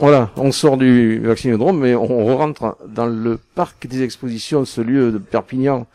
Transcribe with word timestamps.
Voilà, 0.00 0.30
on 0.36 0.52
sort 0.52 0.76
du 0.76 1.18
vaccinodrome, 1.18 1.80
mais 1.80 1.96
on 1.96 2.36
rentre 2.36 2.76
dans 2.86 3.06
le 3.06 3.36
parc 3.56 3.88
des 3.88 4.04
expositions, 4.04 4.64
ce 4.64 4.80
lieu 4.80 5.10
de 5.10 5.18
Perpignan. 5.18 5.88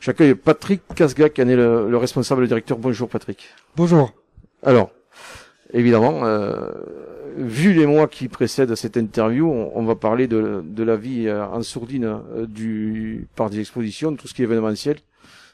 J'accueille 0.00 0.36
Patrick 0.36 0.82
Casga, 0.94 1.28
qui 1.28 1.42
en 1.42 1.48
est 1.48 1.56
le, 1.56 1.96
responsable, 1.96 2.42
le 2.42 2.46
directeur. 2.46 2.78
Bonjour 2.78 3.08
Patrick. 3.08 3.48
Bonjour. 3.74 4.12
Alors, 4.62 4.92
évidemment, 5.72 6.24
euh, 6.26 6.70
vu 7.36 7.72
les 7.72 7.86
mois 7.86 8.06
qui 8.06 8.28
précèdent 8.28 8.76
cette 8.76 8.96
interview, 8.96 9.50
on, 9.50 9.82
va 9.82 9.96
parler 9.96 10.28
de, 10.28 10.62
la 10.76 10.94
vie 10.96 11.26
euh, 11.26 11.44
en 11.44 11.62
sourdine 11.62 12.04
euh, 12.04 12.46
du 12.46 13.26
parc 13.34 13.50
des 13.50 13.58
expositions, 13.58 14.12
de 14.12 14.16
tout 14.16 14.28
ce 14.28 14.34
qui 14.34 14.42
est 14.42 14.44
événementiel 14.44 14.98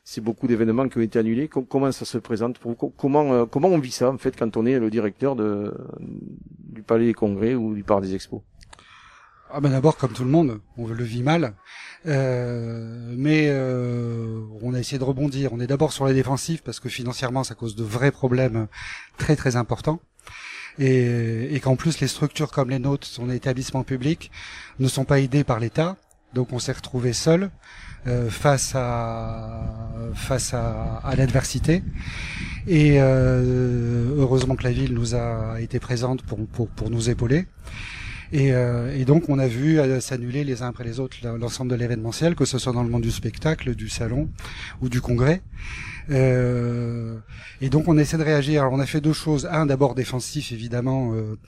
c'est 0.04 0.20
beaucoup 0.20 0.46
d'événements 0.46 0.88
qui 0.88 0.98
ont 0.98 1.00
été 1.00 1.18
annulés. 1.18 1.48
comment 1.48 1.90
ça 1.90 2.04
se 2.04 2.18
présente 2.18 2.58
pour 2.58 2.76
Comment 2.96 3.32
euh, 3.32 3.46
comment 3.46 3.68
on 3.68 3.78
vit 3.78 3.90
ça 3.90 4.10
en 4.10 4.18
fait 4.18 4.36
quand 4.36 4.56
on 4.58 4.66
est 4.66 4.78
le 4.78 4.90
directeur 4.90 5.34
du 5.34 6.82
Palais 6.82 7.06
des 7.06 7.14
Congrès 7.14 7.54
ou 7.54 7.74
du 7.74 7.82
Parc 7.82 8.02
des 8.02 8.14
Expos? 8.14 8.42
Ah 9.50 9.60
ben 9.60 9.70
d'abord, 9.70 9.96
comme 9.96 10.12
tout 10.12 10.24
le 10.24 10.30
monde, 10.30 10.60
on 10.76 10.88
le 10.88 11.04
vit 11.04 11.22
mal, 11.22 11.54
euh, 12.06 13.14
mais 13.16 13.46
euh, 13.48 14.40
on 14.62 14.74
a 14.74 14.80
essayé 14.80 14.98
de 14.98 15.04
rebondir. 15.04 15.52
On 15.52 15.60
est 15.60 15.66
d'abord 15.68 15.92
sur 15.92 16.06
les 16.06 16.14
défensifs 16.14 16.62
parce 16.62 16.80
que 16.80 16.88
financièrement, 16.88 17.44
ça 17.44 17.54
cause 17.54 17.76
de 17.76 17.84
vrais 17.84 18.10
problèmes 18.10 18.66
très 19.16 19.36
très 19.36 19.54
importants, 19.54 20.00
et, 20.78 21.54
et 21.54 21.60
qu'en 21.60 21.76
plus 21.76 22.00
les 22.00 22.08
structures 22.08 22.50
comme 22.50 22.68
les 22.70 22.80
nôtres, 22.80 23.06
son 23.06 23.30
établissement 23.30 23.84
public, 23.84 24.32
ne 24.80 24.88
sont 24.88 25.04
pas 25.04 25.20
aidées 25.20 25.44
par 25.44 25.60
l'État. 25.60 25.96
Donc 26.34 26.52
on 26.52 26.58
s'est 26.58 26.72
retrouvé 26.72 27.12
seul 27.12 27.50
euh, 28.06 28.28
face 28.28 28.72
à 28.74 29.70
face 30.14 30.54
à, 30.54 31.14
l'adversité. 31.16 31.82
Et 32.66 33.00
euh, 33.00 34.14
heureusement 34.18 34.56
que 34.56 34.64
la 34.64 34.72
ville 34.72 34.94
nous 34.94 35.14
a 35.14 35.60
été 35.60 35.80
présente 35.80 36.22
pour 36.22 36.38
pour, 36.46 36.68
pour 36.68 36.90
nous 36.90 37.10
épauler. 37.10 37.46
Et, 38.32 38.52
euh, 38.52 38.94
et, 38.96 39.04
donc 39.04 39.28
on 39.28 39.38
a 39.38 39.46
vu 39.46 39.78
s'annuler 40.00 40.44
les 40.44 40.62
uns 40.62 40.68
après 40.68 40.84
les 40.84 40.98
autres 41.00 41.16
l'ensemble 41.38 41.70
de 41.70 41.76
l'événementiel, 41.76 42.34
que 42.34 42.44
ce 42.44 42.58
soit 42.58 42.72
dans 42.72 42.82
le 42.82 42.90
monde 42.90 43.02
du 43.02 43.10
spectacle, 43.10 43.74
du 43.74 43.88
salon 43.88 44.28
ou 44.80 44.88
du 44.88 45.00
congrès. 45.00 45.40
Euh, 46.10 47.18
et 47.60 47.70
donc 47.70 47.88
on 47.88 47.96
essaie 47.96 48.18
de 48.18 48.22
réagir. 48.22 48.62
Alors 48.62 48.74
on 48.74 48.80
a 48.80 48.86
fait 48.86 49.00
deux 49.00 49.12
choses. 49.12 49.46
Un, 49.46 49.66
d'abord 49.66 49.94
défensif 49.94 50.52
évidemment, 50.52 51.14
euh, 51.14 51.38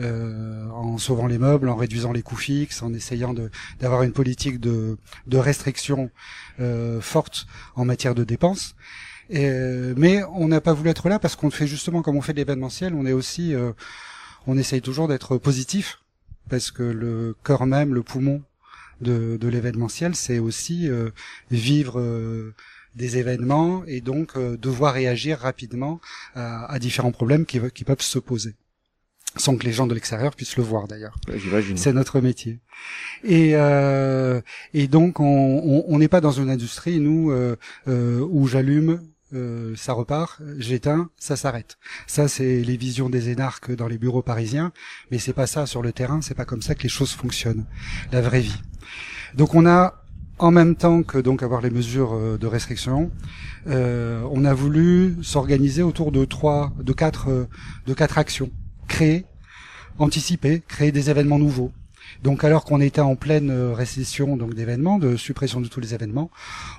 euh, 0.00 0.68
en 0.70 0.98
sauvant 0.98 1.26
les 1.26 1.38
meubles, 1.38 1.68
en 1.68 1.76
réduisant 1.76 2.12
les 2.12 2.22
coûts 2.22 2.36
fixes, 2.36 2.82
en 2.82 2.92
essayant 2.94 3.34
d'avoir 3.80 4.02
une 4.02 4.12
politique 4.12 4.60
de, 4.60 4.98
de 5.26 5.38
restriction 5.38 6.10
euh, 6.60 7.00
forte 7.00 7.46
en 7.74 7.84
matière 7.84 8.14
de 8.14 8.24
dépenses. 8.24 8.74
mais 9.30 10.22
on 10.34 10.48
n'a 10.48 10.60
pas 10.60 10.72
voulu 10.72 10.90
être 10.90 11.08
là 11.08 11.18
parce 11.18 11.36
qu'on 11.36 11.50
fait 11.50 11.66
justement 11.66 12.02
comme 12.02 12.16
on 12.16 12.22
fait 12.22 12.32
de 12.32 12.38
l'événementiel, 12.38 12.94
on 12.94 13.06
est 13.06 13.12
aussi, 13.12 13.54
euh, 13.54 13.72
on 14.46 14.56
essaye 14.58 14.82
toujours 14.82 15.08
d'être 15.08 15.38
positif 15.38 16.00
parce 16.48 16.70
que 16.70 16.82
le 16.82 17.34
cœur 17.42 17.66
même, 17.66 17.94
le 17.94 18.02
poumon 18.02 18.42
de, 19.00 19.36
de 19.40 19.48
l'événementiel, 19.48 20.14
c'est 20.14 20.38
aussi 20.38 20.88
euh, 20.88 21.10
vivre 21.50 22.00
des 22.94 23.18
événements 23.18 23.82
et 23.86 24.00
donc 24.00 24.36
euh, 24.36 24.56
devoir 24.56 24.94
réagir 24.94 25.38
rapidement 25.38 26.00
à, 26.34 26.66
à 26.72 26.78
différents 26.78 27.12
problèmes 27.12 27.46
qui, 27.46 27.60
qui, 27.74 27.84
peuvent 27.84 28.00
se 28.00 28.18
poser 28.18 28.54
sans 29.36 29.56
que 29.56 29.64
les 29.64 29.72
gens 29.72 29.86
de 29.86 29.94
l'extérieur 29.94 30.34
puissent 30.34 30.56
le 30.56 30.62
voir 30.62 30.86
d'ailleurs. 30.86 31.16
C'est 31.76 31.92
notre 31.92 32.20
métier. 32.20 32.60
Et, 33.24 33.52
euh, 33.54 34.40
et 34.72 34.86
donc 34.86 35.18
on 35.20 35.98
n'est 35.98 36.08
pas 36.08 36.20
dans 36.20 36.32
une 36.32 36.50
industrie 36.50 37.00
nous 37.00 37.30
euh, 37.30 37.56
euh 37.88 38.20
où 38.30 38.46
j'allume 38.46 39.00
euh, 39.32 39.74
ça 39.74 39.92
repart, 39.94 40.40
j'éteins, 40.58 41.10
ça 41.16 41.34
s'arrête. 41.34 41.76
Ça, 42.06 42.28
c'est 42.28 42.60
les 42.60 42.76
visions 42.76 43.10
des 43.10 43.30
énarques 43.30 43.74
dans 43.74 43.88
les 43.88 43.98
bureaux 43.98 44.22
parisiens, 44.22 44.72
mais 45.10 45.18
c'est 45.18 45.32
pas 45.32 45.48
ça 45.48 45.66
sur 45.66 45.82
le 45.82 45.92
terrain, 45.92 46.20
c'est 46.20 46.34
pas 46.34 46.44
comme 46.44 46.62
ça 46.62 46.76
que 46.76 46.84
les 46.84 46.88
choses 46.88 47.12
fonctionnent, 47.12 47.66
la 48.12 48.20
vraie 48.20 48.42
vie. 48.42 48.62
Donc 49.34 49.56
on 49.56 49.66
a 49.66 50.03
en 50.38 50.50
même 50.50 50.74
temps 50.74 51.02
que 51.02 51.18
donc 51.18 51.42
avoir 51.42 51.60
les 51.60 51.70
mesures 51.70 52.14
euh, 52.14 52.38
de 52.38 52.46
restriction, 52.46 53.10
euh, 53.66 54.22
on 54.32 54.44
a 54.44 54.54
voulu 54.54 55.16
s'organiser 55.22 55.82
autour 55.82 56.12
de 56.12 56.24
trois, 56.24 56.72
de 56.82 56.92
quatre, 56.92 57.30
euh, 57.30 57.48
de 57.86 57.94
quatre 57.94 58.18
actions 58.18 58.50
créer, 58.88 59.24
anticiper, 59.98 60.62
créer 60.66 60.92
des 60.92 61.08
événements 61.08 61.38
nouveaux. 61.38 61.72
Donc 62.22 62.44
alors 62.44 62.64
qu'on 62.64 62.80
était 62.80 63.00
en 63.00 63.16
pleine 63.16 63.50
récession 63.72 64.36
donc 64.36 64.54
d'événements, 64.54 64.98
de 64.98 65.16
suppression 65.16 65.60
de 65.60 65.68
tous 65.68 65.80
les 65.80 65.94
événements, 65.94 66.30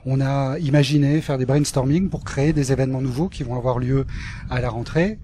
on 0.05 0.22
a 0.22 0.59
imaginé 0.59 1.19
faire 1.22 1.37
des 1.37 1.45
brainstorming 1.45 2.09
pour 2.09 2.23
créer 2.23 2.53
des 2.53 2.72
événements 2.72 3.01
nouveaux 3.01 3.27
qui 3.27 3.43
vont 3.43 3.55
avoir 3.55 3.79
lieu 3.79 4.05
à 4.49 4.61
la 4.61 4.69
rentrée 4.69 5.17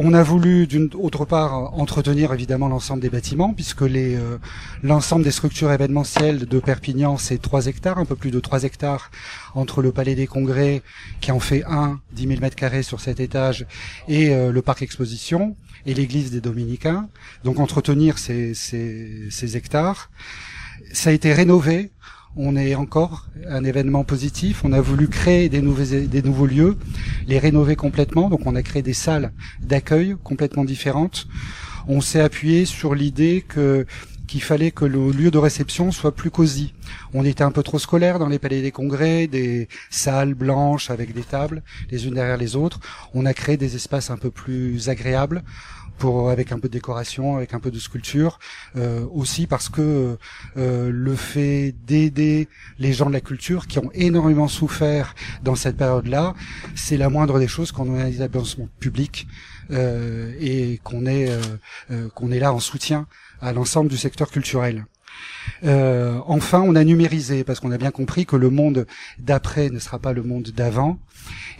on 0.00 0.14
a 0.14 0.22
voulu, 0.22 0.68
d'une 0.68 0.88
autre 0.94 1.24
part, 1.24 1.74
entretenir 1.74 2.32
évidemment 2.32 2.68
l'ensemble 2.68 3.02
des 3.02 3.10
bâtiments, 3.10 3.52
puisque 3.52 3.82
euh, 3.82 4.38
l'ensemble 4.84 5.24
des 5.24 5.32
structures 5.32 5.72
événementielles 5.72 6.46
de 6.46 6.60
Perpignan, 6.60 7.16
c'est 7.16 7.42
3 7.42 7.66
hectares, 7.66 7.98
un 7.98 8.04
peu 8.04 8.14
plus 8.14 8.30
de 8.30 8.38
3 8.38 8.62
hectares, 8.62 9.10
entre 9.56 9.82
le 9.82 9.90
Palais 9.90 10.14
des 10.14 10.28
Congrès, 10.28 10.82
qui 11.20 11.32
en 11.32 11.40
fait 11.40 11.64
un, 11.66 11.98
10 12.12 12.28
000 12.28 12.40
mètres 12.40 12.54
carrés 12.54 12.84
sur 12.84 13.00
cet 13.00 13.18
étage, 13.18 13.66
et 14.06 14.30
euh, 14.30 14.52
le 14.52 14.62
parc 14.62 14.82
exposition, 14.82 15.56
et 15.84 15.94
l'église 15.94 16.30
des 16.30 16.40
Dominicains. 16.40 17.08
Donc 17.42 17.58
entretenir 17.58 18.18
ces 18.18 19.56
hectares. 19.56 20.10
Ça 20.92 21.10
a 21.10 21.12
été 21.12 21.32
rénové 21.32 21.90
on 22.36 22.56
est 22.56 22.74
encore 22.74 23.26
un 23.48 23.64
événement 23.64 24.04
positif. 24.04 24.64
On 24.64 24.72
a 24.72 24.80
voulu 24.80 25.08
créer 25.08 25.48
des, 25.48 25.60
des 25.60 26.22
nouveaux 26.22 26.46
lieux, 26.46 26.76
les 27.26 27.38
rénover 27.38 27.76
complètement. 27.76 28.28
Donc 28.28 28.46
on 28.46 28.54
a 28.54 28.62
créé 28.62 28.82
des 28.82 28.92
salles 28.92 29.32
d'accueil 29.60 30.16
complètement 30.22 30.64
différentes. 30.64 31.26
On 31.88 32.00
s'est 32.00 32.20
appuyé 32.20 32.64
sur 32.64 32.94
l'idée 32.94 33.44
que 33.46 33.86
qu'il 34.28 34.42
fallait 34.42 34.70
que 34.70 34.84
le 34.84 35.10
lieu 35.10 35.30
de 35.30 35.38
réception 35.38 35.90
soit 35.90 36.14
plus 36.14 36.30
cosy. 36.30 36.74
On 37.14 37.24
était 37.24 37.42
un 37.42 37.50
peu 37.50 37.62
trop 37.62 37.78
scolaire 37.78 38.18
dans 38.18 38.28
les 38.28 38.38
palais 38.38 38.60
des 38.60 38.70
congrès, 38.70 39.26
des 39.26 39.68
salles 39.90 40.34
blanches 40.34 40.90
avec 40.90 41.14
des 41.14 41.22
tables 41.22 41.62
les 41.90 42.06
unes 42.06 42.14
derrière 42.14 42.36
les 42.36 42.54
autres. 42.54 42.78
On 43.14 43.26
a 43.26 43.32
créé 43.32 43.56
des 43.56 43.74
espaces 43.74 44.10
un 44.10 44.18
peu 44.18 44.30
plus 44.30 44.88
agréables 44.90 45.42
pour 45.98 46.30
avec 46.30 46.52
un 46.52 46.58
peu 46.58 46.68
de 46.68 46.72
décoration, 46.72 47.36
avec 47.36 47.54
un 47.54 47.60
peu 47.60 47.70
de 47.70 47.78
sculpture, 47.78 48.38
euh, 48.76 49.04
aussi 49.12 49.46
parce 49.46 49.68
que 49.68 50.16
euh, 50.56 50.90
le 50.90 51.14
fait 51.14 51.74
d'aider 51.86 52.48
les 52.78 52.92
gens 52.92 53.06
de 53.06 53.12
la 53.12 53.20
culture 53.20 53.66
qui 53.66 53.78
ont 53.78 53.90
énormément 53.94 54.48
souffert 54.48 55.14
dans 55.42 55.54
cette 55.54 55.76
période-là, 55.76 56.34
c'est 56.74 56.96
la 56.96 57.08
moindre 57.08 57.38
des 57.38 57.48
choses 57.48 57.72
quand 57.72 57.86
on 57.86 57.96
est 57.96 58.02
un 58.02 58.06
établissement 58.06 58.68
public 58.80 59.26
euh, 59.70 60.32
et 60.40 60.80
qu'on 60.84 61.06
est 61.06 61.28
qu'on 62.14 62.30
est 62.30 62.38
là 62.38 62.52
en 62.52 62.60
soutien 62.60 63.06
à 63.40 63.52
l'ensemble 63.52 63.90
du 63.90 63.96
secteur 63.96 64.30
culturel. 64.30 64.86
Euh, 65.64 66.20
enfin, 66.26 66.62
on 66.64 66.74
a 66.74 66.84
numérisé 66.84 67.44
parce 67.44 67.60
qu'on 67.60 67.72
a 67.72 67.78
bien 67.78 67.90
compris 67.90 68.26
que 68.26 68.36
le 68.36 68.50
monde 68.50 68.86
d'après 69.18 69.70
ne 69.70 69.78
sera 69.78 69.98
pas 69.98 70.12
le 70.12 70.22
monde 70.22 70.50
d'avant, 70.54 70.98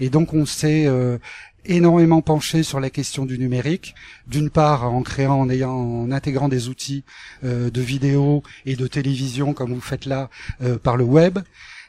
et 0.01 0.11
donc 0.11 0.35
on 0.35 0.47
s'est 0.47 0.87
euh, 0.87 1.19
énormément 1.69 2.23
penché 2.23 2.63
sur 2.63 2.81
la 2.81 2.91
question 2.91 3.27
du 3.27 3.39
numérique. 3.39 3.95
D'une 4.27 4.51
part, 4.51 4.85
en 4.85 5.03
créant, 5.03 5.41
en 5.41 5.49
ayant, 5.51 5.73
en 5.73 6.11
intégrant 6.11 6.49
des 6.49 6.69
outils 6.69 7.05
euh, 7.45 7.71
de 7.71 7.81
vidéo 7.81 8.43
et 8.67 8.75
de 8.75 8.87
télévision, 8.87 9.53
comme 9.53 9.73
vous 9.73 9.81
faites 9.81 10.07
là, 10.07 10.31
euh, 10.63 10.79
par 10.79 10.97
le 10.97 11.05
web, 11.05 11.39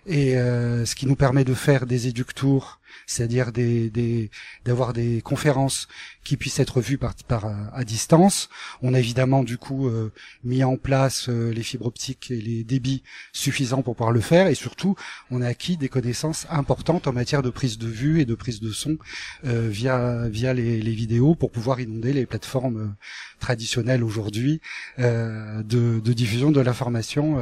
et 0.06 0.38
euh, 0.38 0.86
ce 0.86 0.96
qui 0.96 1.08
nous 1.08 1.16
permet 1.16 1.44
de 1.44 1.54
faire 1.54 1.86
des 1.86 2.08
éductours 2.08 2.79
c'est-à-dire 3.06 3.52
des, 3.52 4.30
d'avoir 4.66 4.94
des 4.94 5.22
conférences 5.22 5.88
qui 6.24 6.38
puissent 6.38 6.60
être 6.60 6.82
vues 6.82 6.98
par, 6.98 7.16
par 7.28 7.46
à 7.74 7.84
distance. 7.84 8.50
On 8.82 8.94
a 8.94 9.00
évidemment 9.00 9.44
du 9.44 9.58
coup 9.58 9.88
euh, 9.88 10.12
mis 10.44 10.64
en 10.64 10.78
place 10.78 11.30
euh, 11.30 11.52
les 11.52 11.64
fibres 11.64 11.88
optiques 11.88 12.32
et 12.32 12.40
les 12.42 12.64
débits 12.64 13.04
suffisants 13.34 13.82
pour 13.82 13.96
pouvoir 13.96 14.12
le 14.12 14.22
faire, 14.22 14.48
et 14.48 14.56
surtout 14.56 14.96
on 15.32 15.42
a 15.42 15.48
acquis 15.48 15.78
des 15.78 15.90
connaissances 15.90 16.46
importantes 16.50 17.08
en 17.08 17.14
matière 17.14 17.42
de 17.42 17.50
prise 17.50 17.78
de 17.78 17.88
vue 17.88 18.22
et 18.22 18.26
de 18.26 18.36
prise 18.36 18.60
de 18.60 18.72
son 18.72 18.98
euh, 19.46 19.68
via 19.70 20.28
via 20.30 20.54
les, 20.54 20.82
les, 20.82 20.94
vidéos 20.94 21.36
pour 21.36 21.52
pouvoir 21.52 21.80
inonder 21.80 22.14
les 22.14 22.26
plateformes 22.26 22.96
traditionnelles 23.40 24.04
aujourd'hui 24.04 24.60
de, 24.98 25.64
de, 25.64 26.14
diffusion 26.14 26.52
de 26.52 26.60
l'information 26.60 27.38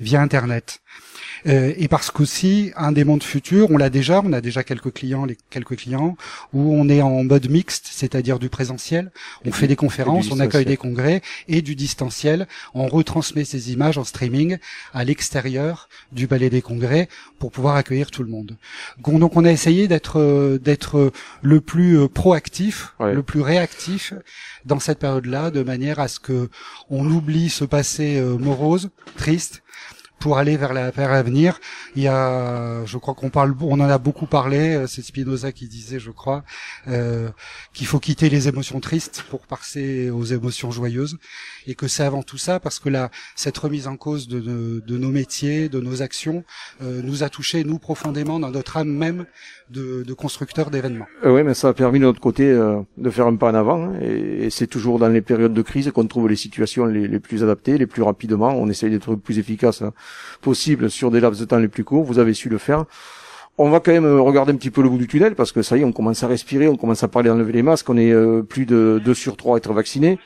via 0.00 0.22
Internet. 0.22 0.80
Euh, 1.46 1.72
et 1.76 1.88
parce 1.88 2.10
qu'aussi 2.10 2.72
un 2.76 2.92
des 2.92 3.04
mondes 3.04 3.22
futurs, 3.22 3.70
on 3.70 3.76
l'a 3.76 3.90
déjà, 3.90 4.20
on 4.24 4.32
a 4.32 4.40
déjà 4.40 4.64
quelques 4.66 4.92
clients, 4.92 5.24
les, 5.24 5.38
quelques 5.50 5.76
clients 5.76 6.16
où 6.52 6.74
on 6.74 6.88
est 6.88 7.00
en 7.00 7.24
mode 7.24 7.48
mixte, 7.48 7.88
c'est-à-dire 7.90 8.38
du 8.38 8.48
présentiel. 8.48 9.10
On 9.44 9.52
fait 9.52 9.66
des 9.66 9.76
conférences, 9.76 10.30
on 10.30 10.40
accueille 10.40 10.66
des 10.66 10.76
congrès 10.76 11.22
et 11.48 11.62
du 11.62 11.74
distanciel. 11.74 12.46
On 12.74 12.86
retransmet 12.86 13.44
ces 13.44 13.72
images 13.72 13.96
en 13.96 14.04
streaming 14.04 14.58
à 14.92 15.04
l'extérieur 15.04 15.88
du 16.12 16.26
palais 16.28 16.50
des 16.50 16.62
congrès 16.62 17.08
pour 17.38 17.50
pouvoir 17.50 17.76
accueillir 17.76 18.10
tout 18.10 18.22
le 18.22 18.28
monde. 18.28 18.56
Donc 18.98 19.36
on 19.36 19.44
a 19.44 19.50
essayé 19.50 19.88
d'être 19.88 20.18
euh, 20.20 20.58
d'être 20.58 21.12
le 21.42 21.60
plus 21.60 21.98
euh, 21.98 22.08
proactif, 22.08 22.94
le 23.00 23.22
plus 23.22 23.40
réactif 23.40 24.12
dans 24.64 24.80
cette 24.80 24.98
période-là, 24.98 25.50
de 25.50 25.62
manière 25.62 26.00
à 26.00 26.08
ce 26.08 26.18
que 26.20 26.50
on 26.90 27.08
oublie 27.10 27.48
ce 27.48 27.64
passé 27.64 28.20
morose, 28.38 28.90
triste, 29.16 29.62
pour 30.18 30.38
aller 30.38 30.56
vers 30.56 30.72
la 30.72 30.90
vers 30.90 31.10
l'avenir. 31.10 31.60
Il 31.94 32.02
y 32.02 32.08
a, 32.08 32.84
je 32.84 32.98
crois 32.98 33.14
qu'on 33.14 33.30
parle, 33.30 33.54
on 33.60 33.80
en 33.80 33.88
a 33.88 33.98
beaucoup 33.98 34.26
parlé. 34.26 34.84
C'est 34.86 35.02
Spinoza 35.02 35.52
qui 35.52 35.68
disait, 35.68 35.98
je 35.98 36.10
crois, 36.10 36.44
euh, 36.88 37.28
qu'il 37.72 37.86
faut 37.86 38.00
quitter 38.00 38.28
les 38.28 38.48
émotions 38.48 38.80
tristes 38.80 39.24
pour 39.30 39.46
passer 39.46 40.10
aux 40.10 40.24
émotions 40.24 40.70
joyeuses, 40.70 41.18
et 41.66 41.74
que 41.74 41.88
c'est 41.88 42.04
avant 42.04 42.22
tout 42.22 42.38
ça 42.38 42.60
parce 42.60 42.78
que 42.78 42.88
là, 42.88 43.10
cette 43.34 43.58
remise 43.58 43.86
en 43.86 43.96
cause 43.96 44.28
de, 44.28 44.40
de, 44.40 44.82
de 44.86 44.98
nos 44.98 45.10
métiers, 45.10 45.68
de 45.68 45.80
nos 45.80 46.02
actions, 46.02 46.44
euh, 46.82 47.02
nous 47.02 47.22
a 47.22 47.28
touché 47.28 47.64
nous 47.64 47.78
profondément 47.78 48.38
dans 48.38 48.50
notre 48.50 48.76
âme 48.76 48.88
même 48.88 49.26
de, 49.70 50.02
de 50.02 50.14
constructeurs 50.14 50.70
d'événements. 50.70 51.06
Euh, 51.24 51.34
oui, 51.34 51.42
mais 51.42 51.54
ça 51.54 51.68
a 51.68 51.72
permis 51.72 51.98
de 51.98 52.04
notre 52.04 52.20
côté 52.20 52.44
euh, 52.44 52.80
de 52.98 53.10
faire 53.10 53.26
un 53.26 53.36
pas 53.36 53.50
en 53.50 53.54
avant, 53.54 53.84
hein, 53.84 53.94
et, 54.00 54.48
c'est 54.50 54.66
toujours 54.66 54.98
dans 54.98 55.08
les 55.08 55.20
périodes 55.20 55.52
de 55.52 55.62
crise 55.62 55.90
qu'on 55.90 56.06
trouve 56.06 56.28
les 56.28 56.36
situations 56.36 56.86
les, 56.86 57.20
plus 57.20 57.42
adaptées, 57.42 57.76
les 57.78 57.86
plus 57.86 58.02
rapidement. 58.02 58.50
On 58.50 58.68
essaye 58.68 58.90
d'être 58.90 59.14
plus 59.16 59.38
efficace 59.38 59.82
hein, 59.82 59.92
possible 60.40 60.90
sur 60.90 61.10
des 61.10 61.20
laps 61.20 61.40
de 61.40 61.46
temps 61.46 61.58
les 61.58 61.68
plus 61.68 61.84
courts. 61.84 62.04
Vous 62.04 62.18
avez 62.18 62.34
su 62.34 62.48
le 62.48 62.58
faire. 62.58 62.84
On 63.58 63.70
va 63.70 63.80
quand 63.80 63.92
même 63.92 64.06
regarder 64.20 64.52
un 64.52 64.56
petit 64.56 64.70
peu 64.70 64.82
le 64.82 64.90
bout 64.90 64.98
du 64.98 65.06
tunnel 65.06 65.34
parce 65.34 65.50
que 65.50 65.62
ça 65.62 65.78
y 65.78 65.80
est, 65.80 65.84
on 65.84 65.92
commence 65.92 66.22
à 66.22 66.26
respirer, 66.26 66.68
on 66.68 66.76
commence 66.76 67.02
à 67.02 67.08
parler 67.08 67.30
d'enlever 67.30 67.52
les 67.52 67.62
masques. 67.62 67.88
On 67.88 67.96
est 67.96 68.12
euh, 68.12 68.42
plus 68.42 68.66
de 68.66 69.00
2 69.02 69.14
sur 69.14 69.36
3 69.36 69.56
à 69.56 69.58
être 69.58 69.72
vaccinés. 69.72 70.18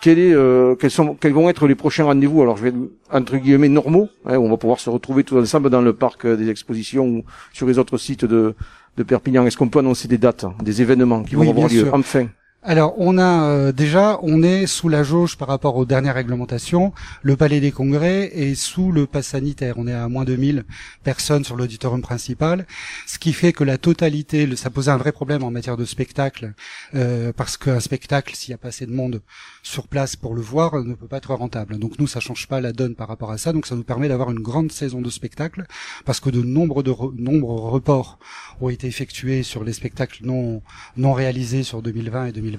Quel 0.00 0.18
est, 0.18 0.32
euh, 0.32 0.74
quels, 0.74 0.90
sont, 0.90 1.14
quels 1.14 1.32
vont 1.32 1.48
être 1.48 1.68
les 1.68 1.74
prochains 1.74 2.04
rendez-vous? 2.04 2.40
Alors 2.40 2.56
je 2.56 2.64
vais 2.64 2.72
entre 3.10 3.36
guillemets 3.36 3.68
normaux. 3.68 4.08
Hein, 4.24 4.38
on 4.38 4.48
va 4.48 4.56
pouvoir 4.56 4.80
se 4.80 4.88
retrouver 4.88 5.22
tous 5.22 5.38
ensemble 5.38 5.68
dans 5.68 5.82
le 5.82 5.92
parc 5.92 6.26
des 6.26 6.48
expositions 6.48 7.06
ou 7.06 7.24
sur 7.52 7.66
les 7.66 7.78
autres 7.78 7.98
sites 7.98 8.24
de, 8.24 8.54
de 8.96 9.02
Perpignan. 9.02 9.46
Est-ce 9.46 9.58
qu'on 9.58 9.68
peut 9.68 9.80
annoncer 9.80 10.08
des 10.08 10.18
dates, 10.18 10.46
des 10.62 10.80
événements 10.80 11.22
qui 11.22 11.34
vont 11.34 11.48
avoir 11.48 11.68
lieu 11.68 11.80
sûr. 11.80 11.94
enfin? 11.94 12.26
Alors, 12.64 12.94
on 12.98 13.18
a 13.18 13.42
euh, 13.48 13.72
déjà, 13.72 14.20
on 14.22 14.40
est 14.44 14.68
sous 14.68 14.88
la 14.88 15.02
jauge 15.02 15.36
par 15.36 15.48
rapport 15.48 15.74
aux 15.76 15.84
dernières 15.84 16.14
réglementations. 16.14 16.92
Le 17.20 17.34
Palais 17.36 17.58
des 17.58 17.72
Congrès 17.72 18.30
est 18.34 18.54
sous 18.54 18.92
le 18.92 19.08
pass 19.08 19.26
sanitaire. 19.26 19.74
On 19.78 19.88
est 19.88 19.92
à 19.92 20.08
moins 20.08 20.24
de 20.24 20.36
1000 20.36 20.62
personnes 21.02 21.42
sur 21.42 21.56
l'auditorium 21.56 22.02
principal, 22.02 22.64
ce 23.08 23.18
qui 23.18 23.32
fait 23.32 23.52
que 23.52 23.64
la 23.64 23.78
totalité, 23.78 24.48
ça 24.54 24.70
posait 24.70 24.92
un 24.92 24.96
vrai 24.96 25.10
problème 25.10 25.42
en 25.42 25.50
matière 25.50 25.76
de 25.76 25.84
spectacle, 25.84 26.52
euh, 26.94 27.32
parce 27.36 27.56
qu'un 27.56 27.80
spectacle, 27.80 28.36
s'il 28.36 28.52
n'y 28.52 28.54
a 28.54 28.58
pas 28.58 28.68
assez 28.68 28.86
de 28.86 28.92
monde 28.92 29.22
sur 29.64 29.88
place 29.88 30.14
pour 30.14 30.36
le 30.36 30.40
voir, 30.40 30.84
ne 30.84 30.94
peut 30.94 31.08
pas 31.08 31.16
être 31.16 31.34
rentable. 31.34 31.80
Donc 31.80 31.98
nous, 31.98 32.06
ça 32.06 32.20
change 32.20 32.46
pas 32.46 32.60
la 32.60 32.70
donne 32.72 32.94
par 32.94 33.08
rapport 33.08 33.32
à 33.32 33.38
ça. 33.38 33.52
Donc 33.52 33.66
ça 33.66 33.74
nous 33.74 33.82
permet 33.82 34.06
d'avoir 34.06 34.30
une 34.30 34.38
grande 34.38 34.70
saison 34.70 35.00
de 35.02 35.10
spectacles, 35.10 35.66
parce 36.04 36.20
que 36.20 36.30
de 36.30 36.42
nombreux 36.42 36.84
de 36.84 36.92
re- 36.92 37.12
nombreux 37.20 37.58
reports 37.70 38.20
ont 38.60 38.68
été 38.68 38.86
effectués 38.86 39.42
sur 39.42 39.64
les 39.64 39.72
spectacles 39.72 40.20
non 40.24 40.62
non 40.96 41.12
réalisés 41.12 41.64
sur 41.64 41.82
2020 41.82 42.26
et 42.26 42.32
2021. 42.32 42.51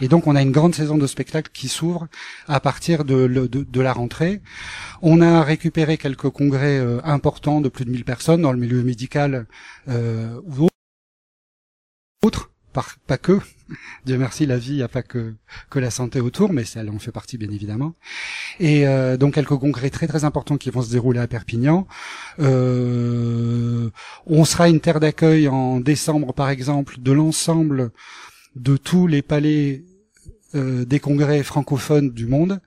Et 0.00 0.08
donc 0.08 0.26
on 0.26 0.36
a 0.36 0.42
une 0.42 0.52
grande 0.52 0.74
saison 0.74 0.98
de 0.98 1.06
spectacles 1.06 1.50
qui 1.52 1.68
s'ouvre 1.68 2.08
à 2.48 2.60
partir 2.60 3.04
de, 3.04 3.80
la 3.80 3.92
rentrée. 3.92 4.40
On 5.02 5.20
a 5.20 5.42
récupéré 5.42 5.96
quelques 5.96 6.30
congrès 6.30 6.78
euh, 6.78 7.00
importants 7.04 7.60
de 7.60 7.68
plus 7.68 7.84
de 7.84 7.90
1000 7.90 8.04
personnes 8.04 8.42
dans 8.42 8.52
le 8.52 8.58
milieu 8.58 8.82
médical 8.82 9.46
euh, 9.88 10.40
ou 10.46 10.68
autres, 12.22 12.50
par- 12.72 12.96
pas 13.06 13.18
que. 13.18 13.40
Dieu 14.04 14.18
merci, 14.18 14.46
la 14.46 14.58
vie, 14.58 14.76
il 14.76 14.88
pas 14.88 15.02
que, 15.02 15.34
la 15.74 15.90
santé 15.90 16.20
autour, 16.20 16.52
mais 16.52 16.64
ça 16.64 16.80
en 16.80 16.98
fait 16.98 17.12
partie 17.12 17.38
bien 17.38 17.50
évidemment. 17.50 17.94
Et 18.58 18.86
euh, 18.86 19.16
donc 19.16 19.34
quelques 19.34 19.56
congrès 19.56 19.90
très 19.90 20.06
très 20.06 20.24
importants 20.24 20.56
qui 20.56 20.70
vont 20.70 20.82
se 20.82 20.90
dérouler 20.90 21.20
à 21.20 21.26
Perpignan. 21.26 21.86
Euh, 22.40 23.90
on 24.26 24.44
sera 24.44 24.68
une 24.68 24.80
terre 24.80 25.00
d'accueil 25.00 25.48
en 25.48 25.80
décembre 25.80 26.32
par 26.34 26.50
exemple 26.50 26.96
de 27.00 27.12
l'ensemble 27.12 27.92
de 28.56 28.76
tous 28.76 29.06
les 29.06 29.22
palais 29.22 29.84
euh, 30.54 30.84
des 30.84 31.00
congrès 31.00 31.42
francophones 31.42 32.10
du 32.10 32.26
monde. 32.26 32.60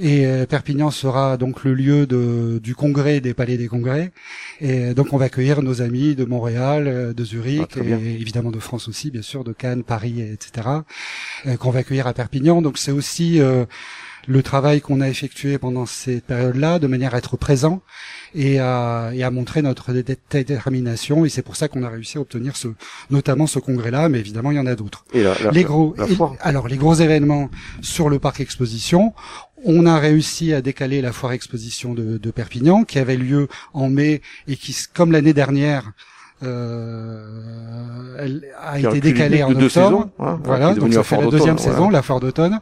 Et 0.00 0.26
euh, 0.26 0.46
Perpignan 0.46 0.92
sera 0.92 1.36
donc 1.36 1.64
le 1.64 1.74
lieu 1.74 2.06
de, 2.06 2.60
du 2.62 2.76
congrès 2.76 3.20
des 3.20 3.34
palais 3.34 3.56
des 3.56 3.66
congrès. 3.66 4.12
Et 4.60 4.84
euh, 4.90 4.94
donc 4.94 5.12
on 5.12 5.16
va 5.16 5.24
accueillir 5.24 5.60
nos 5.60 5.82
amis 5.82 6.14
de 6.14 6.24
Montréal, 6.24 6.86
euh, 6.86 7.12
de 7.12 7.22
Ah, 7.22 7.26
Zurich, 7.26 7.78
bien. 7.80 7.98
et 7.98 8.14
évidemment 8.14 8.52
de 8.52 8.60
France 8.60 8.86
aussi, 8.88 9.10
bien 9.10 9.22
sûr, 9.22 9.42
de 9.42 9.52
Cannes, 9.52 9.82
Paris, 9.82 10.20
etc. 10.20 10.68
euh, 11.46 11.56
qu'on 11.56 11.70
va 11.70 11.80
accueillir 11.80 12.06
à 12.06 12.14
Perpignan. 12.14 12.62
Donc 12.62 12.78
c'est 12.78 12.92
aussi 12.92 13.40
euh, 13.40 13.64
le 14.28 14.42
travail 14.42 14.80
qu'on 14.82 15.00
a 15.00 15.08
effectué 15.08 15.56
pendant 15.58 15.86
cette 15.86 16.24
période-là, 16.26 16.78
de 16.78 16.86
manière 16.86 17.14
à 17.14 17.18
être 17.18 17.36
présent 17.38 17.80
et 18.34 18.58
à, 18.60 19.10
et 19.14 19.22
à 19.24 19.30
montrer 19.30 19.62
notre 19.62 19.92
dé- 19.94 20.02
dé- 20.02 20.18
détermination. 20.30 21.24
Et 21.24 21.30
c'est 21.30 21.42
pour 21.42 21.56
ça 21.56 21.66
qu'on 21.68 21.82
a 21.82 21.88
réussi 21.88 22.18
à 22.18 22.20
obtenir 22.20 22.54
ce, 22.56 22.68
notamment 23.10 23.46
ce 23.46 23.58
congrès-là, 23.58 24.08
mais 24.10 24.18
évidemment 24.20 24.50
il 24.50 24.56
y 24.58 24.60
en 24.60 24.66
a 24.66 24.74
d'autres. 24.74 25.04
Les 25.52 25.64
gros, 25.64 25.94
la 25.96 26.06
et- 26.06 26.14
foire. 26.14 26.34
alors 26.40 26.68
les 26.68 26.76
gros 26.76 26.94
événements 26.94 27.48
sur 27.80 28.10
le 28.10 28.18
parc 28.18 28.40
exposition, 28.40 29.14
on 29.64 29.86
a 29.86 29.98
réussi 29.98 30.52
à 30.52 30.60
décaler 30.60 31.00
la 31.00 31.12
foire 31.12 31.32
exposition 31.32 31.94
de, 31.94 32.18
de 32.18 32.30
Perpignan 32.30 32.84
qui 32.84 32.98
avait 32.98 33.16
lieu 33.16 33.48
en 33.72 33.88
mai 33.88 34.20
et 34.46 34.56
qui, 34.56 34.76
comme 34.94 35.10
l'année 35.10 35.32
dernière, 35.32 35.92
euh, 36.44 37.24
elle 38.20 38.42
a 38.60 38.78
été 38.78 39.00
décalée 39.00 39.38
de 39.38 39.44
en 39.44 39.48
deux 39.52 39.66
octobre. 39.66 39.70
saisons, 39.70 40.10
hein, 40.18 40.38
qui 40.42 40.46
voilà, 40.48 40.74
donc 40.74 40.92
ça 40.92 41.02
fait 41.02 41.20
la 41.20 41.26
deuxième 41.28 41.58
saison, 41.58 41.76
voilà. 41.76 41.92
la 41.98 42.02
foire 42.02 42.20
d'automne. 42.20 42.58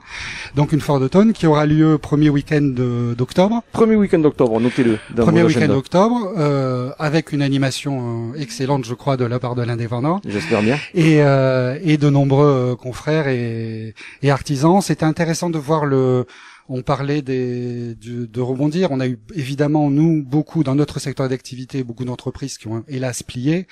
Donc 0.55 0.73
une 0.73 0.81
foire 0.81 1.01
d'automne 1.01 1.33
qui 1.33 1.47
aura 1.47 1.67
lieu 1.67 1.99
premier 1.99 2.29
week-end 2.29 2.61
de- 2.61 3.15
d'octobre. 3.17 3.63
Premier 3.73 3.97
week-end 3.97 4.19
d'octobre, 4.19 4.61
notez-le. 4.61 4.99
Premier 5.17 5.43
week-end 5.45 5.69
d'octobre, 5.69 6.33
euh, 6.39 6.91
avec 6.99 7.33
une 7.33 7.43
animation 7.43 8.33
euh, 8.35 8.39
excellente, 8.41 8.85
je 8.85 8.95
crois, 8.95 9.17
de 9.17 9.25
la 9.25 9.39
part 9.39 9.55
de 9.55 9.63
l'indépendant 9.63 10.21
J'espère 10.27 10.63
bien. 10.63 10.77
et, 10.95 11.23
euh, 11.23 11.79
et 11.83 11.97
de 11.97 12.11
nombreux 12.11 12.73
euh, 12.73 12.77
confrères 12.77 13.29
et, 13.29 13.95
et 14.23 14.31
artisans. 14.31 14.81
C'était 14.83 15.05
intéressant 15.05 15.51
de 15.51 15.59
voir 15.59 15.87
le. 15.87 16.27
On 16.69 16.83
parlait 16.83 17.23
des, 17.23 17.95
du- 17.95 18.27
de 18.27 18.41
rebondir. 18.41 18.91
On 18.91 19.01
a 19.01 19.07
eu 19.07 19.19
évidemment 19.35 19.89
nous 19.91 20.23
beaucoup 20.25 20.65
dans 20.65 20.75
notre 20.75 20.99
secteur 21.01 21.29
d'activité 21.29 21.85
beaucoup 21.85 22.05
d'entreprises 22.05 22.59
qui 22.59 22.67
ont 22.69 22.85
hélas 22.89 23.23
plié. 23.23 23.67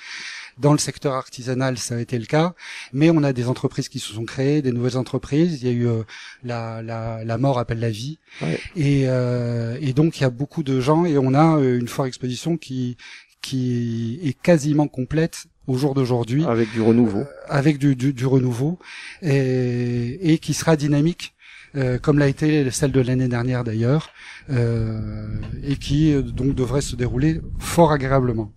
Dans 0.57 0.71
le 0.71 0.77
secteur 0.77 1.13
artisanal, 1.15 1.77
ça 1.77 1.95
a 1.95 1.99
été 1.99 2.17
le 2.17 2.25
cas, 2.25 2.53
mais 2.93 3.09
on 3.09 3.23
a 3.23 3.33
des 3.33 3.49
entreprises 3.49 3.89
qui 3.89 3.99
se 3.99 4.13
sont 4.13 4.23
créées, 4.23 4.61
des 4.61 4.71
nouvelles 4.71 4.95
entreprises. 4.97 5.61
Il 5.61 5.67
y 5.67 5.69
a 5.69 5.73
eu 5.73 5.87
euh, 5.87 6.03
la, 6.45 6.81
la, 6.81 7.25
la 7.25 7.37
mort 7.37 7.59
appelle 7.59 7.79
la 7.81 7.89
vie, 7.89 8.19
Ouais. 8.41 8.59
et, 8.77 9.03
euh, 9.07 9.77
et 9.81 9.91
donc 9.91 10.17
il 10.17 10.21
y 10.21 10.25
a 10.25 10.29
beaucoup 10.29 10.63
de 10.63 10.79
gens 10.79 11.03
et 11.05 11.17
on 11.17 11.33
a 11.33 11.57
euh, 11.57 11.77
une 11.79 11.87
foire 11.89 12.07
exposition 12.07 12.55
qui 12.57 12.95
qui 13.41 14.19
est 14.23 14.33
quasiment 14.41 14.87
complète 14.87 15.45
au 15.67 15.77
jour 15.77 15.93
d'aujourd'hui 15.93 16.45
Avec 16.45 16.71
du 16.71 16.81
renouveau. 16.81 17.23
avec 17.47 17.77
du, 17.77 17.95
du, 17.95 18.11
du 18.11 18.25
renouveau 18.25 18.79
et, 19.21 20.33
et 20.33 20.37
qui 20.39 20.53
sera 20.55 20.75
dynamique 20.75 21.34
euh, 21.77 21.97
comme 21.99 22.19
l'a 22.19 22.27
été 22.27 22.69
celle 22.71 22.91
de 22.91 23.01
l'année 23.01 23.27
dernière 23.27 23.63
d'ailleurs 23.63 24.09
euh, 24.49 25.27
et 25.63 25.75
qui 25.75 26.13
euh, 26.13 26.21
donc 26.21 26.55
devrait 26.55 26.81
se 26.81 26.95
dérouler 26.95 27.41
fort 27.59 27.91
agréablement. 27.91 28.51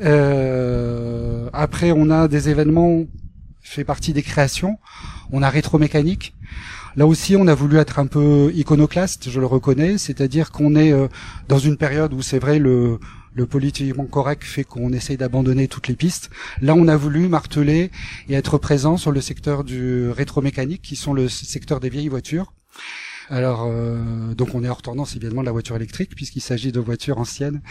Euh, 0.00 1.48
après 1.52 1.92
on 1.92 2.10
a 2.10 2.28
des 2.28 2.48
événements 2.48 3.04
fait 3.60 3.84
partie 3.84 4.12
des 4.12 4.22
créations. 4.22 4.78
On 5.30 5.42
a 5.42 5.48
rétromécanique. 5.48 6.34
Là 6.96 7.06
aussi, 7.06 7.36
on 7.36 7.46
a 7.46 7.54
voulu 7.54 7.78
être 7.78 7.98
un 7.98 8.06
peu 8.06 8.50
iconoclaste, 8.54 9.30
je 9.30 9.40
le 9.40 9.46
reconnais, 9.46 9.96
c'est-à-dire 9.96 10.50
qu'on 10.50 10.74
est 10.74 10.92
dans 11.48 11.58
une 11.58 11.78
période 11.78 12.12
où 12.12 12.20
c'est 12.20 12.38
vrai 12.38 12.58
le 12.58 12.98
le 13.34 13.46
politiquement 13.46 14.04
correct 14.04 14.42
fait 14.44 14.64
qu'on 14.64 14.92
essaye 14.92 15.16
d'abandonner 15.16 15.68
toutes 15.68 15.88
les 15.88 15.96
pistes. 15.96 16.30
Là, 16.60 16.74
on 16.74 16.88
a 16.88 16.96
voulu 16.96 17.28
marteler 17.28 17.90
et 18.28 18.34
être 18.34 18.58
présent 18.58 18.96
sur 18.96 19.12
le 19.12 19.20
secteur 19.20 19.64
du 19.64 20.10
rétromécanique, 20.10 20.82
qui 20.82 20.96
sont 20.96 21.14
le 21.14 21.28
secteur 21.28 21.80
des 21.80 21.88
vieilles 21.88 22.08
voitures. 22.08 22.52
Alors, 23.30 23.66
euh, 23.66 24.34
donc 24.34 24.54
on 24.54 24.62
est 24.62 24.68
hors 24.68 24.82
tendance 24.82 25.16
évidemment 25.16 25.40
de 25.40 25.46
la 25.46 25.52
voiture 25.52 25.76
électrique, 25.76 26.14
puisqu'il 26.14 26.40
s'agit 26.40 26.70
de 26.70 26.80
voitures 26.80 27.16
anciennes 27.18 27.62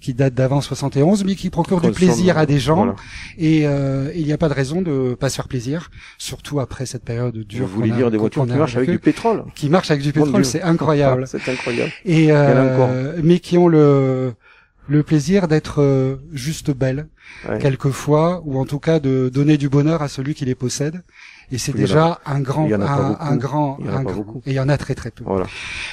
qui 0.00 0.14
datent 0.14 0.34
d'avant 0.34 0.62
71, 0.62 1.24
mais 1.24 1.34
qui 1.34 1.50
procurent 1.50 1.80
du 1.82 1.90
plaisir 1.90 2.38
à 2.38 2.46
des 2.46 2.58
gens. 2.58 2.76
voilà. 2.76 2.96
Et 3.36 3.66
euh, 3.66 4.10
il 4.14 4.24
n'y 4.24 4.32
a 4.32 4.38
pas 4.38 4.48
de 4.48 4.54
raison 4.54 4.80
de 4.80 5.14
pas 5.14 5.28
se 5.28 5.34
faire 5.36 5.48
plaisir, 5.48 5.90
surtout 6.16 6.58
après 6.60 6.86
cette 6.86 7.04
période 7.04 7.36
dure. 7.36 7.66
Vous 7.66 7.74
voulez 7.74 7.92
a- 7.92 7.96
dire 7.96 8.10
des 8.10 8.16
voitures 8.16 8.46
qui 8.46 8.52
marchent 8.52 8.76
avec 8.76 8.88
du 8.90 8.98
pétrole? 8.98 9.44
qui 9.54 9.68
marchent 9.68 9.90
avec 9.90 10.02
du 10.02 10.12
pétrole, 10.12 10.44
c'est 10.44 10.62
incroyable. 10.62 11.26
C'est 11.30 11.46
incroyable. 11.50 11.92
Et 12.06 12.28
euh, 12.30 13.20
mais 13.22 13.40
qui 13.40 13.58
ont 13.58 13.68
le 13.68 14.32
le 14.90 15.02
plaisir 15.04 15.46
d'être 15.48 15.80
euh, 15.80 16.16
juste 16.32 16.70
Ouais. 17.48 17.58
quelquefois, 17.60 18.42
ou 18.44 18.58
en 18.58 18.64
tout 18.66 18.80
cas 18.80 18.98
de 18.98 19.30
donner 19.32 19.56
du 19.56 19.68
bonheur 19.68 20.02
à 20.02 20.08
celui 20.08 20.34
qui 20.34 20.44
les 20.44 20.56
possède. 20.56 21.02
Et 21.52 21.58
c'est 21.58 21.72
déjà 21.74 22.20
un 22.26 22.40
grand, 22.40 22.64
un, 22.64 23.36
grand, 23.36 23.76
Il 23.80 23.86
y 23.86 23.88
en 23.88 23.92
a 23.92 23.94
un 23.94 24.04
pas 24.04 24.10
grand- 24.10 24.14
beaucoup. 24.16 24.42
et 24.46 24.50
il 24.50 24.54
y 24.54 24.60
en 24.60 24.68
a 24.68 24.76
très 24.76 24.94
très 24.96 25.10
peu. 25.12 25.22
Voilà. 25.24 25.46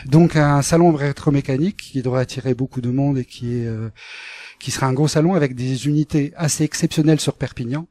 Donc 0.06 0.36
un 0.36 0.62
salon 0.64 0.92
rétromécanique 0.94 1.78
qui 1.78 2.02
devrait 2.02 2.22
attirer 2.22 2.54
beaucoup 2.56 2.82
de 2.82 2.90
monde 2.90 3.18
et 3.20 3.26
qui 3.26 3.60
est 3.60 3.68
euh, 3.68 3.90
qui 4.60 4.72
sera 4.72 4.88
un 4.88 4.94
gros 4.94 5.08
salon 5.08 5.34
avec 5.34 5.56
des 5.56 5.88
unités 5.88 6.34
assez 6.36 6.64
exceptionnelles 6.64 7.20
sur 7.20 7.34
Perpignan 7.34 7.88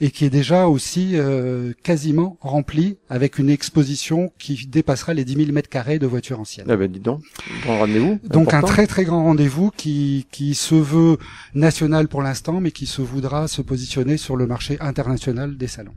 et 0.00 0.10
qui 0.10 0.24
est 0.24 0.30
déjà 0.30 0.68
aussi 0.68 1.12
euh, 1.14 1.72
quasiment 1.82 2.36
rempli 2.40 2.98
avec 3.08 3.38
une 3.38 3.50
exposition 3.50 4.32
qui 4.38 4.66
dépassera 4.66 5.14
les 5.14 5.24
10 5.24 5.34
000 5.34 5.52
mètres 5.52 5.68
carrés 5.68 5.98
de 5.98 6.06
voitures 6.06 6.40
anciennes. 6.40 6.66
Ben, 6.66 6.90
dis 6.90 7.00
donc. 7.00 7.22
Grand 7.62 7.78
rendez-vous. 7.78 8.18
Donc 8.24 8.54
un 8.54 8.62
très 8.62 8.86
très 8.86 9.04
grand 9.04 9.24
rendez-vous 9.24 9.70
qui, 9.76 10.26
qui 10.30 10.54
se 10.54 10.74
veut 10.74 11.18
national 11.54 12.08
pour 12.08 12.22
l'instant, 12.22 12.60
mais 12.60 12.70
qui 12.70 12.86
se 12.86 13.02
voudra 13.02 13.48
se 13.48 13.62
positionner 13.62 14.16
sur 14.16 14.36
le 14.36 14.46
marché 14.46 14.76
international 14.80 15.56
des 15.56 15.66
salons. 15.66 15.94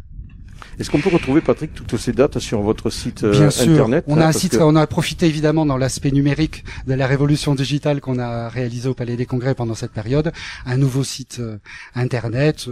Est-ce 0.80 0.90
qu'on 0.90 1.00
peut 1.00 1.10
retrouver, 1.10 1.42
Patrick, 1.42 1.74
toutes 1.74 1.98
ces 1.98 2.12
dates 2.12 2.40
sur 2.40 2.62
votre 2.62 2.90
site 2.90 3.26
Bien 3.26 3.50
sûr. 3.50 3.72
internet 3.72 4.06
On 4.08 4.20
a 4.20 4.26
un 4.26 4.32
site, 4.32 4.58
on 4.60 4.76
a 4.76 4.88
profité 4.88 5.28
évidemment 5.28 5.66
dans 5.66 5.78
l'aspect 5.78 6.12
numérique 6.12 6.64
de 6.88 6.94
la 6.94 7.08
révolution 7.08 7.56
digitale 7.56 8.02
qu'on 8.02 8.20
a 8.20 8.50
réalisé 8.50 8.90
au 8.90 8.94
Palais 8.94 9.16
des 9.16 9.26
Congrès 9.26 9.56
pendant 9.56 9.76
cette 9.76 9.92
période. 9.92 10.32
Un 10.66 10.78
nouveau 10.78 11.04
site 11.04 11.42
internet, 11.96 12.68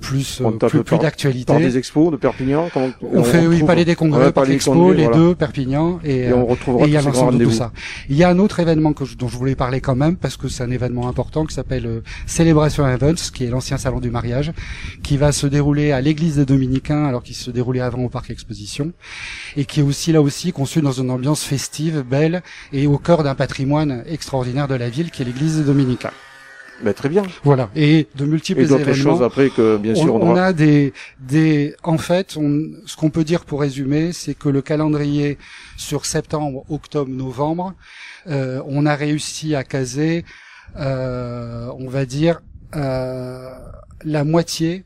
plus 0.00 0.42
plus, 0.68 0.82
plus 0.82 0.98
d'actualité. 0.98 1.56
Des 1.58 1.78
expos 1.78 2.10
de 2.10 2.16
Perpignan. 2.16 2.68
on, 3.02 3.24
fait 3.24 3.46
oui 3.46 3.62
Palais 3.62 3.84
des 3.84 3.94
Congrès, 3.94 4.32
par 4.32 4.46
des 4.46 4.54
expos, 4.54 4.94
les 4.94 5.08
deux 5.08 5.34
Perpignan 5.34 6.00
et, 6.04 6.24
et 6.24 6.32
on 6.32 6.46
retrouvera 6.46 6.84
et 6.84 6.88
il 6.88 6.92
y 6.92 6.96
a 6.96 7.02
tout 7.02 7.50
ça. 7.50 7.72
Il 8.08 8.16
y 8.16 8.24
a 8.24 8.28
un 8.28 8.38
autre 8.38 8.60
événement 8.60 8.92
que 8.92 9.04
je, 9.04 9.16
dont 9.16 9.28
je 9.28 9.36
voulais 9.36 9.54
parler 9.54 9.80
quand 9.80 9.96
même 9.96 10.16
parce 10.16 10.36
que 10.36 10.48
c'est 10.48 10.62
un 10.62 10.70
événement 10.70 11.08
important 11.08 11.44
qui 11.44 11.54
s'appelle 11.54 12.02
Célébration 12.26 12.86
Events, 12.86 13.30
qui 13.32 13.44
est 13.44 13.50
l'ancien 13.50 13.78
salon 13.78 14.00
du 14.00 14.10
mariage, 14.10 14.52
qui 15.02 15.16
va 15.16 15.32
se 15.32 15.46
dérouler 15.46 15.92
à 15.92 16.00
l'église 16.00 16.36
des 16.36 16.44
Dominicains 16.44 17.04
alors 17.06 17.22
qu'il 17.22 17.31
se 17.34 17.50
déroulait 17.50 17.80
avant 17.80 18.04
au 18.04 18.08
parc 18.08 18.30
exposition 18.30 18.92
et 19.56 19.64
qui 19.64 19.80
est 19.80 19.82
aussi 19.82 20.12
là 20.12 20.22
aussi 20.22 20.52
conçu 20.52 20.80
dans 20.80 20.92
une 20.92 21.10
ambiance 21.10 21.44
festive, 21.44 22.02
belle 22.02 22.42
et 22.72 22.86
au 22.86 22.98
cœur 22.98 23.22
d'un 23.22 23.34
patrimoine 23.34 24.04
extraordinaire 24.06 24.68
de 24.68 24.74
la 24.74 24.88
ville 24.88 25.10
qui 25.10 25.22
est 25.22 25.24
l'église 25.24 25.58
des 25.58 25.64
Dominicains. 25.64 26.12
Ben, 26.82 26.92
très 26.94 27.08
bien. 27.08 27.22
Voilà. 27.44 27.70
Et 27.76 28.08
de 28.16 28.24
multiples 28.24 28.62
et 28.62 28.66
d'autres 28.66 28.88
événements. 28.88 29.12
choses 29.12 29.22
après 29.22 29.50
que 29.50 29.76
bien 29.76 29.94
sûr 29.94 30.14
on, 30.14 30.32
on, 30.32 30.36
a 30.36 30.52
des 30.52 30.92
des 31.20 31.76
en 31.84 31.98
fait 31.98 32.36
on, 32.36 32.70
ce 32.86 32.96
qu'on 32.96 33.10
peut 33.10 33.22
dire 33.22 33.44
pour 33.44 33.60
résumer 33.60 34.12
c'est 34.12 34.34
que 34.34 34.48
le 34.48 34.62
calendrier 34.62 35.38
sur 35.76 36.06
septembre, 36.06 36.64
octobre, 36.68 37.10
novembre, 37.10 37.74
euh, 38.26 38.60
on 38.66 38.84
a 38.86 38.96
réussi 38.96 39.54
à 39.54 39.62
caser 39.62 40.24
euh, 40.76 41.70
on 41.78 41.88
va 41.88 42.04
dire 42.04 42.40
euh, 42.74 43.50
la 44.04 44.24
moitié 44.24 44.84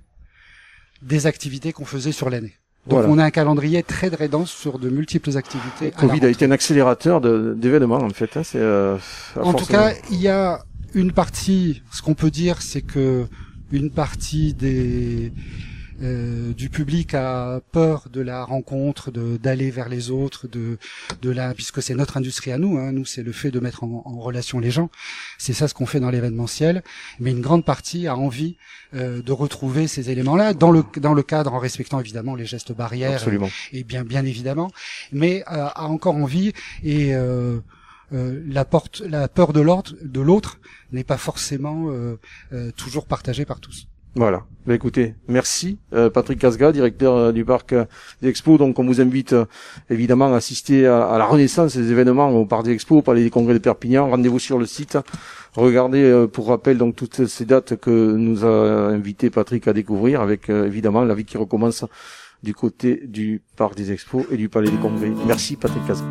des 1.02 1.26
activités 1.26 1.72
qu'on 1.72 1.84
faisait 1.84 2.12
sur 2.12 2.30
l'année. 2.30 2.54
Donc 2.86 3.00
Voilà. 3.00 3.08
on 3.12 3.18
a 3.18 3.24
un 3.24 3.30
calendrier 3.30 3.82
très 3.82 4.10
très 4.10 4.28
dense 4.28 4.50
sur 4.50 4.78
de 4.78 4.88
multiples 4.88 5.36
activités. 5.36 5.90
Covid 5.90 6.24
a 6.24 6.28
été 6.28 6.44
un 6.44 6.52
accélérateur 6.52 7.20
d'événements 7.20 7.96
en 7.96 8.10
fait. 8.10 8.36
Hein, 8.36 8.42
c'est 8.44 8.60
euh, 8.60 8.96
En 9.40 9.54
tout 9.54 9.66
cas, 9.66 9.92
il 10.10 10.20
y 10.20 10.28
a 10.28 10.64
une 10.94 11.12
partie, 11.12 11.82
ce 11.92 12.00
qu'on 12.00 12.14
peut 12.14 12.30
dire, 12.30 12.62
c'est 12.62 12.82
que 12.82 13.26
une 13.72 13.90
partie 13.90 14.54
des 14.54 15.32
euh, 16.02 16.52
du 16.52 16.68
public 16.70 17.14
a 17.14 17.60
peur 17.72 18.08
de 18.12 18.20
la 18.20 18.44
rencontre, 18.44 19.10
de 19.10 19.36
d'aller 19.36 19.70
vers 19.70 19.88
les 19.88 20.10
autres, 20.10 20.48
de 20.48 20.78
de 21.22 21.30
la 21.30 21.54
puisque 21.54 21.82
c'est 21.82 21.94
notre 21.94 22.16
industrie 22.16 22.52
à 22.52 22.58
nous. 22.58 22.78
Hein, 22.78 22.92
nous, 22.92 23.04
c'est 23.04 23.22
le 23.22 23.32
fait 23.32 23.50
de 23.50 23.60
mettre 23.60 23.84
en, 23.84 24.02
en 24.04 24.18
relation 24.18 24.58
les 24.58 24.70
gens. 24.70 24.90
C'est 25.38 25.52
ça 25.52 25.68
ce 25.68 25.74
qu'on 25.74 25.86
fait 25.86 26.00
dans 26.00 26.10
l'événementiel. 26.10 26.82
Mais 27.20 27.30
une 27.30 27.40
grande 27.40 27.64
partie 27.64 28.06
a 28.06 28.16
envie 28.16 28.56
euh, 28.94 29.22
de 29.22 29.32
retrouver 29.32 29.86
ces 29.86 30.10
éléments-là 30.10 30.54
dans 30.54 30.70
le 30.70 30.84
dans 30.96 31.14
le 31.14 31.22
cadre 31.22 31.54
en 31.54 31.58
respectant 31.58 32.00
évidemment 32.00 32.34
les 32.34 32.46
gestes 32.46 32.72
barrières 32.72 33.14
Absolument. 33.14 33.50
et 33.72 33.84
bien 33.84 34.04
bien 34.04 34.24
évidemment, 34.24 34.70
mais 35.12 35.42
euh, 35.50 35.66
a 35.74 35.86
encore 35.86 36.16
envie 36.16 36.52
et 36.82 37.14
euh, 37.14 37.60
euh, 38.12 38.42
la 38.46 38.64
porte, 38.64 39.00
la 39.00 39.28
peur 39.28 39.52
de 39.52 39.60
l'autre, 39.60 39.94
de 40.02 40.20
l'autre 40.20 40.58
n'est 40.92 41.04
pas 41.04 41.16
forcément 41.16 41.90
euh, 41.90 42.18
euh, 42.52 42.70
toujours 42.72 43.06
partagée 43.06 43.44
par 43.44 43.58
tous. 43.60 43.88
Voilà. 44.16 44.44
Bah, 44.66 44.74
écoutez, 44.74 45.14
merci 45.28 45.78
euh, 45.92 46.10
Patrick 46.10 46.40
Casga, 46.40 46.72
directeur 46.72 47.14
euh, 47.14 47.32
du 47.32 47.44
parc 47.44 47.74
euh, 47.74 47.84
des 48.22 48.28
Expos. 48.28 48.58
Donc 48.58 48.78
on 48.78 48.84
vous 48.84 49.00
invite 49.02 49.36
évidemment 49.90 50.32
à 50.32 50.36
assister 50.36 50.86
à, 50.86 51.18
la 51.18 51.24
renaissance 51.26 51.76
des 51.76 51.92
événements 51.92 52.30
au 52.30 52.46
parc 52.46 52.64
des 52.64 52.72
Expos, 52.72 52.98
au 52.98 53.02
palais 53.02 53.22
des 53.22 53.30
congrès 53.30 53.52
de 53.52 53.58
Perpignan. 53.58 54.08
Rendez-vous 54.08 54.38
sur 54.38 54.58
le 54.58 54.66
site. 54.66 54.98
Regardez 55.54 56.26
pour 56.32 56.48
rappel 56.48 56.78
donc 56.78 56.96
toutes 56.96 57.26
ces 57.26 57.44
dates 57.44 57.76
que 57.76 58.16
nous 58.16 58.44
a 58.44 58.88
invité 58.88 59.30
Patrick 59.30 59.68
à 59.68 59.72
découvrir 59.72 60.20
avec 60.20 60.50
évidemment 60.50 61.04
la 61.04 61.14
vie 61.14 61.24
qui 61.24 61.38
recommence 61.38 61.84
du 62.42 62.54
côté 62.54 63.02
du 63.06 63.42
parc 63.56 63.74
des 63.74 63.92
Expos 63.92 64.24
et 64.30 64.36
du 64.36 64.48
palais 64.48 64.70
des 64.70 64.76
congrès. 64.76 65.12
Merci 65.26 65.56
Patrick 65.56 65.86
Casga. 65.86 66.06